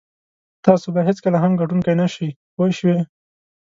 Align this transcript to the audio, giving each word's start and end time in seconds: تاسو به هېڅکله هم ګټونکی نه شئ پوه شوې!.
تاسو 0.65 0.87
به 0.93 1.01
هېڅکله 1.07 1.37
هم 1.43 1.51
ګټونکی 1.61 1.93
نه 2.01 2.07
شئ 2.13 2.29
پوه 2.53 2.67
شوې!. 2.77 2.97